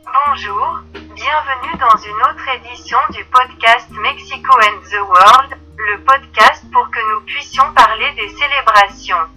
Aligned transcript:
Bonjour, 0.00 0.80
bienvenue 0.94 1.78
dans 1.78 1.96
une 1.96 2.22
autre 2.22 2.48
édition 2.56 2.98
du 3.10 3.24
podcast 3.26 3.90
Mexico 3.90 4.52
and 4.52 4.80
the 4.90 5.00
World, 5.06 5.58
le 5.76 6.00
podcast 6.00 6.64
pour 6.72 6.90
que 6.90 7.12
nous 7.12 7.20
puissions 7.26 7.72
parler 7.74 8.10
des 8.12 8.28
célébrations, 8.30 9.28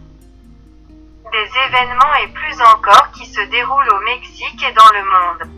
des 1.32 1.50
événements 1.68 2.16
et 2.24 2.28
plus 2.30 2.62
encore 2.62 3.12
qui 3.12 3.26
se 3.26 3.42
déroulent 3.42 3.94
au 3.94 4.06
Mexique 4.06 4.64
et 4.64 4.72
dans 4.72 4.92
le 4.94 5.04
monde. 5.04 5.52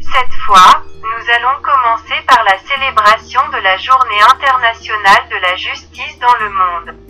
Cette 0.00 0.34
fois, 0.46 0.82
nous 1.02 1.30
allons 1.36 1.60
commencer 1.62 2.20
par 2.26 2.42
la 2.44 2.58
célébration 2.58 3.46
de 3.48 3.58
la 3.58 3.76
Journée 3.76 4.22
internationale 4.22 5.28
de 5.30 5.36
la 5.36 5.56
justice 5.56 6.18
dans 6.18 6.34
le 6.40 6.50
monde. 6.50 7.03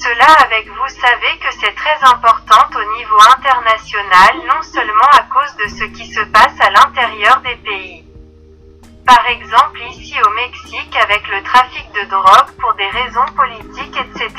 Cela 0.00 0.32
avec 0.46 0.66
vous 0.68 0.88
savez 0.88 1.38
que 1.38 1.52
c'est 1.60 1.74
très 1.74 1.98
important 2.02 2.64
au 2.74 2.96
niveau 2.96 3.16
international 3.36 4.32
non 4.48 4.62
seulement 4.62 5.10
à 5.12 5.22
cause 5.24 5.54
de 5.56 5.68
ce 5.68 5.84
qui 5.84 6.06
se 6.06 6.20
passe 6.32 6.58
à 6.60 6.70
l'intérieur 6.70 7.40
des 7.42 7.56
pays. 7.56 8.04
Par 9.06 9.24
exemple 9.26 9.80
ici 9.90 10.16
au 10.26 10.30
Mexique 10.30 10.96
avec 10.96 11.28
le 11.28 11.42
trafic 11.42 11.86
de 11.92 12.08
drogue 12.08 12.50
pour 12.58 12.72
des 12.74 12.88
raisons 12.88 13.26
politiques 13.36 13.96
etc. 13.96 14.32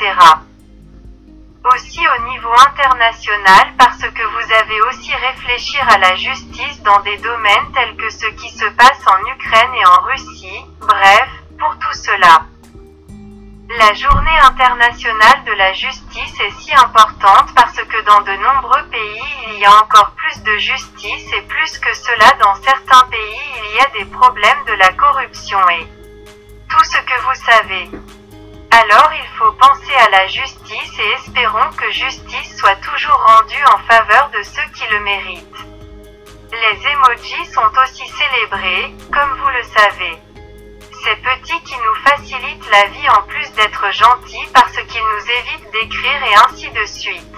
Aussi 1.72 2.00
au 2.00 2.28
niveau 2.28 2.52
international 2.68 3.74
parce 3.78 4.02
que 4.02 4.24
vous 4.34 4.52
avez 4.52 4.80
aussi 4.82 5.14
réfléchir 5.14 5.88
à 5.88 5.98
la 5.98 6.16
justice 6.16 6.82
dans 6.82 7.00
des 7.00 7.16
domaines 7.18 7.72
tels 7.72 7.96
que 7.96 8.10
ce 8.10 8.26
qui 8.26 8.50
se 8.50 8.66
passe 8.70 9.02
en 9.06 9.30
Ukraine 9.30 9.74
et 9.76 9.86
en 9.86 10.00
Russie, 10.02 10.33
La 13.86 13.92
journée 13.92 14.38
internationale 14.42 15.44
de 15.44 15.52
la 15.52 15.74
justice 15.74 16.40
est 16.40 16.58
si 16.58 16.74
importante 16.74 17.54
parce 17.54 17.76
que 17.76 18.02
dans 18.06 18.22
de 18.22 18.32
nombreux 18.32 18.82
pays 18.90 19.22
il 19.48 19.58
y 19.58 19.64
a 19.66 19.74
encore 19.74 20.12
plus 20.12 20.42
de 20.42 20.56
justice 20.56 21.26
et 21.36 21.42
plus 21.42 21.78
que 21.78 21.92
cela 21.94 22.32
dans 22.40 22.54
certains 22.62 23.06
pays 23.10 23.42
il 23.62 23.76
y 23.76 23.80
a 23.80 23.90
des 23.98 24.10
problèmes 24.10 24.64
de 24.66 24.72
la 24.72 24.90
corruption 24.94 25.58
et 25.68 25.86
tout 26.70 26.84
ce 26.84 26.96
que 26.96 27.20
vous 27.24 27.44
savez. 27.44 27.90
Alors 28.70 29.10
il 29.20 29.28
faut 29.36 29.52
penser 29.52 29.94
à 29.96 30.08
la 30.08 30.28
justice 30.28 30.98
et 30.98 31.12
espérons 31.18 31.70
que 31.76 31.90
justice 31.92 32.56
soit 32.56 32.76
toujours 32.76 33.20
rendue 33.26 33.64
en 33.66 33.78
faveur 33.86 34.30
de 34.30 34.42
ceux 34.44 34.70
qui 34.74 34.84
le 34.92 35.00
méritent. 35.00 35.66
Les 36.52 36.88
emojis 36.88 37.52
sont 37.52 37.70
aussi 37.82 38.08
célébrés, 38.08 38.94
comme 39.12 39.38
vous 39.42 39.50
le 39.50 39.62
savez. 39.62 40.18
Ces 41.04 41.16
petits 41.16 41.62
qui 41.64 41.74
nous 41.76 42.10
facilitent 42.10 42.70
la 42.70 42.86
vie 42.86 43.08
en 43.10 43.22
plus 43.24 43.43
d'être 43.54 43.92
gentils 43.92 44.48
parce 44.52 44.76
qu'ils 44.76 45.02
nous 45.02 45.30
évitent 45.38 45.70
d'écrire 45.72 46.24
et 46.24 46.34
ainsi 46.46 46.70
de 46.70 46.84
suite. 46.86 47.36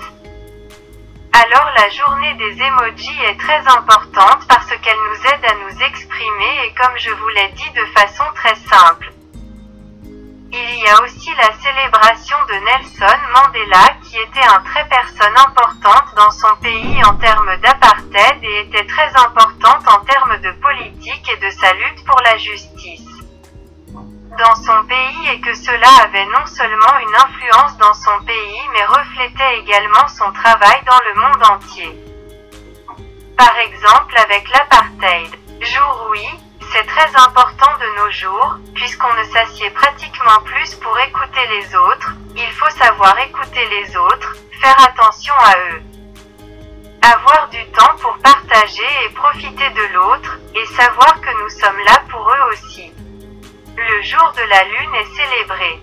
Alors 1.32 1.70
la 1.76 1.88
journée 1.90 2.34
des 2.34 2.62
emojis 2.62 3.22
est 3.24 3.38
très 3.38 3.60
importante 3.68 4.46
parce 4.48 4.68
qu'elle 4.68 4.96
nous 5.10 5.26
aide 5.26 5.44
à 5.44 5.54
nous 5.54 5.82
exprimer 5.82 6.64
et 6.64 6.74
comme 6.74 6.96
je 6.96 7.10
vous 7.10 7.28
l'ai 7.28 7.48
dit 7.48 7.70
de 7.70 7.84
façon 7.98 8.24
très 8.34 8.54
simple. 8.54 9.12
Il 10.52 10.78
y 10.80 10.88
a 10.88 11.02
aussi 11.02 11.30
la 11.34 11.52
célébration 11.60 12.36
de 12.48 12.54
Nelson 12.64 13.18
Mandela 13.34 13.96
qui 14.02 14.16
était 14.16 14.48
un 14.48 14.60
très 14.60 14.88
personne 14.88 15.36
importante 15.36 16.14
dans 16.16 16.30
son 16.30 16.56
pays 16.62 17.04
en 17.04 17.14
termes 17.16 17.56
d'apartheid 17.62 18.42
et 18.42 18.60
était 18.60 18.86
très 18.86 19.10
importante 19.16 19.86
en 19.88 20.00
termes 20.04 20.38
de 20.40 20.52
politique 20.62 21.30
et 21.30 21.44
de 21.44 21.50
sa 21.50 21.72
lutte 21.74 22.04
pour 22.06 22.20
la 22.22 22.38
justice 22.38 23.15
dans 24.38 24.54
son 24.56 24.86
pays 24.86 25.28
et 25.32 25.40
que 25.40 25.54
cela 25.54 25.88
avait 26.04 26.26
non 26.26 26.46
seulement 26.46 26.98
une 27.00 27.14
influence 27.16 27.76
dans 27.78 27.94
son 27.94 28.24
pays 28.24 28.60
mais 28.72 28.84
reflétait 28.84 29.58
également 29.60 30.06
son 30.08 30.30
travail 30.32 30.82
dans 30.84 31.00
le 31.08 31.20
monde 31.20 31.42
entier. 31.50 31.96
Par 33.36 33.56
exemple 33.58 34.14
avec 34.18 34.48
l'apartheid. 34.50 35.34
Jour 35.60 36.08
oui, 36.10 36.26
c'est 36.72 36.86
très 36.86 37.08
important 37.16 37.70
de 37.80 37.98
nos 37.98 38.10
jours, 38.10 38.56
puisqu'on 38.74 39.12
ne 39.14 39.24
s'assied 39.24 39.70
pratiquement 39.70 40.40
plus 40.44 40.74
pour 40.76 40.98
écouter 41.00 41.46
les 41.48 41.74
autres, 41.74 42.12
il 42.36 42.50
faut 42.52 42.70
savoir 42.70 43.18
écouter 43.20 43.66
les 43.68 43.96
autres, 43.96 44.36
faire 44.60 44.76
attention 44.82 45.34
à 45.34 45.58
eux. 45.70 45.82
Avoir 47.02 47.48
du 47.48 47.64
temps 47.66 47.96
pour 48.00 48.18
partager 48.18 48.88
et 49.04 49.14
profiter 49.14 49.70
de 49.70 49.94
l'autre, 49.94 50.38
et 50.54 50.66
savoir 50.66 51.20
que 51.20 51.42
nous 51.42 51.48
sommes 51.50 51.84
là 51.86 52.02
la 54.48 54.62
Lune 54.64 54.94
est 54.94 55.16
célébré. 55.16 55.80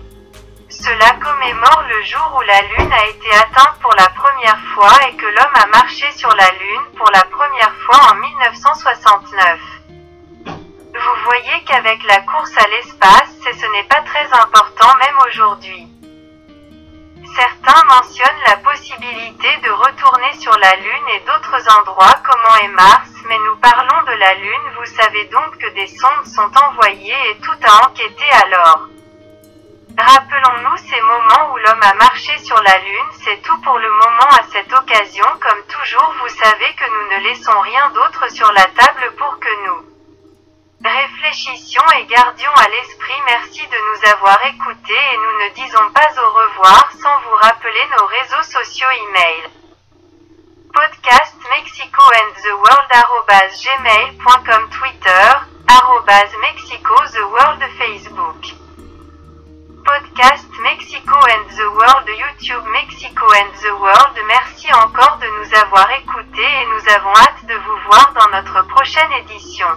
Cela 0.70 1.10
commémore 1.22 1.84
le 1.88 2.02
jour 2.02 2.38
où 2.38 2.40
la 2.42 2.62
Lune 2.62 2.92
a 2.92 3.06
été 3.06 3.30
atteinte 3.36 3.78
pour 3.80 3.94
la 3.96 4.08
première 4.08 4.58
fois 4.74 4.92
et 5.08 5.16
que 5.16 5.26
l'homme 5.26 5.54
a 5.54 5.66
marché 5.66 6.10
sur 6.12 6.34
la 6.34 6.50
Lune 6.50 6.96
pour 6.96 7.10
la 7.12 7.24
première 7.24 7.74
fois 7.84 8.12
en 8.12 8.14
1969. 8.16 9.60
Vous 10.46 11.24
voyez 11.24 11.64
qu'avec 11.66 12.02
la 12.04 12.20
course 12.20 12.56
à 12.56 12.68
l'espace, 12.68 13.36
ce 13.44 13.72
n'est 13.72 13.88
pas 13.88 14.00
très 14.02 14.26
important 14.32 14.94
même 14.98 15.18
aujourd'hui. 15.28 15.88
Certains 17.36 17.84
mentionnent 17.86 18.44
la 18.46 18.56
possibilité 18.58 19.48
de 19.62 19.70
retourner 19.70 20.32
sur 20.38 20.56
la 20.58 20.76
Lune 20.76 21.08
et 21.16 21.20
d'autres 21.20 21.78
endroits 21.80 22.22
comme 22.24 22.64
est 22.64 22.68
Mars, 22.68 23.10
mais 23.28 23.38
nous 23.38 23.56
parlons 23.56 23.93
Lune, 24.32 24.72
vous 24.78 24.86
savez 24.86 25.24
donc 25.26 25.58
que 25.58 25.68
des 25.74 25.86
sondes 25.86 26.24
sont 26.24 26.50
envoyées 26.64 27.30
et 27.30 27.36
tout 27.40 27.58
a 27.66 27.86
enquêté 27.86 28.24
alors. 28.44 28.88
Rappelons-nous 29.98 30.76
ces 30.78 31.00
moments 31.02 31.52
où 31.52 31.56
l'homme 31.58 31.82
a 31.82 31.94
marché 31.94 32.38
sur 32.38 32.60
la 32.62 32.78
Lune, 32.78 33.10
c'est 33.22 33.42
tout 33.42 33.60
pour 33.60 33.78
le 33.78 33.90
moment 33.90 34.30
à 34.38 34.42
cette 34.50 34.72
occasion, 34.72 35.26
comme 35.40 35.62
toujours 35.68 36.14
vous 36.22 36.34
savez 36.34 36.72
que 36.74 36.88
nous 36.88 37.16
ne 37.16 37.28
laissons 37.28 37.60
rien 37.60 37.90
d'autre 37.90 38.32
sur 38.32 38.50
la 38.52 38.64
table 38.64 39.12
pour 39.18 39.38
que 39.38 39.66
nous 39.66 39.94
réfléchissions 40.84 41.84
et 41.98 42.06
gardions 42.06 42.54
à 42.56 42.68
l'esprit 42.68 43.20
merci 43.26 43.60
de 43.66 43.78
nous 43.88 44.10
avoir 44.10 44.38
écoutés 44.46 44.92
et 44.92 45.16
nous 45.16 45.44
ne 45.44 45.54
disons 45.54 45.90
pas 45.92 46.10
au 46.20 46.30
revoir 46.30 46.90
sans 46.92 47.20
vous 47.20 47.36
rappeler 47.40 47.80
nos 47.98 48.06
réseaux 48.06 48.42
sociaux 48.42 48.88
email. 49.08 49.50
Podcast 50.74 51.33
Mexico 51.54 52.02
and 52.02 52.34
the 52.42 52.54
World 52.66 52.90
gmail.com 53.62 54.62
Twitter 54.70 55.24
Mexico 56.42 56.94
the 57.14 57.24
World 57.30 57.62
Facebook 57.78 58.42
Podcast 59.86 60.50
Mexico 60.64 61.16
and 61.30 61.46
the 61.54 61.70
World 61.78 62.06
YouTube 62.22 62.66
Mexico 62.72 63.24
and 63.38 63.54
the 63.62 63.72
World 63.78 64.16
Merci 64.26 64.66
encore 64.72 65.18
de 65.18 65.28
nous 65.38 65.54
avoir 65.54 65.88
écoutés 65.92 66.42
et 66.42 66.66
nous 66.74 66.92
avons 66.92 67.14
hâte 67.22 67.46
de 67.46 67.54
vous 67.54 67.78
voir 67.86 68.12
dans 68.14 68.30
notre 68.36 68.66
prochaine 68.66 69.12
édition. 69.22 69.68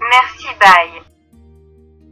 Merci 0.00 0.48
bye. 0.58 1.09